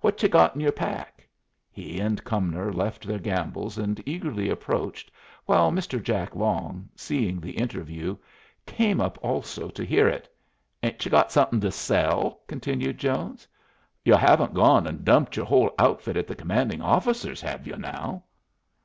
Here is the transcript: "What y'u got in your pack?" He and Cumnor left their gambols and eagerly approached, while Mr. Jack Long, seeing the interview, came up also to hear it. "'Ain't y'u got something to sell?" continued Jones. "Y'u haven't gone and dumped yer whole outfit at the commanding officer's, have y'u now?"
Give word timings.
"What 0.00 0.22
y'u 0.22 0.28
got 0.28 0.54
in 0.54 0.60
your 0.60 0.70
pack?" 0.70 1.26
He 1.68 1.98
and 1.98 2.22
Cumnor 2.22 2.72
left 2.72 3.04
their 3.04 3.18
gambols 3.18 3.78
and 3.78 4.00
eagerly 4.06 4.48
approached, 4.48 5.10
while 5.44 5.72
Mr. 5.72 6.00
Jack 6.00 6.36
Long, 6.36 6.88
seeing 6.94 7.40
the 7.40 7.58
interview, 7.58 8.16
came 8.64 9.00
up 9.00 9.18
also 9.24 9.70
to 9.70 9.84
hear 9.84 10.06
it. 10.06 10.32
"'Ain't 10.84 11.04
y'u 11.04 11.10
got 11.10 11.32
something 11.32 11.58
to 11.62 11.72
sell?" 11.72 12.42
continued 12.46 12.96
Jones. 12.96 13.48
"Y'u 14.04 14.14
haven't 14.14 14.54
gone 14.54 14.86
and 14.86 15.04
dumped 15.04 15.36
yer 15.36 15.42
whole 15.42 15.74
outfit 15.80 16.16
at 16.16 16.28
the 16.28 16.36
commanding 16.36 16.80
officer's, 16.80 17.40
have 17.40 17.66
y'u 17.66 17.76
now?" 17.76 18.22